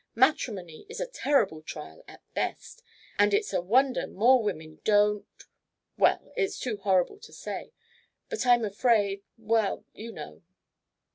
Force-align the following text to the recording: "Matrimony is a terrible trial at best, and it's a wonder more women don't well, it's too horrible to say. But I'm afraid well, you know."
"Matrimony 0.15 0.87
is 0.89 0.99
a 0.99 1.05
terrible 1.05 1.61
trial 1.61 2.03
at 2.07 2.23
best, 2.33 2.81
and 3.19 3.35
it's 3.35 3.53
a 3.53 3.61
wonder 3.61 4.07
more 4.07 4.41
women 4.41 4.79
don't 4.83 5.27
well, 5.95 6.33
it's 6.35 6.57
too 6.59 6.77
horrible 6.77 7.19
to 7.19 7.31
say. 7.31 7.71
But 8.27 8.47
I'm 8.47 8.65
afraid 8.65 9.21
well, 9.37 9.85
you 9.93 10.11
know." 10.11 10.41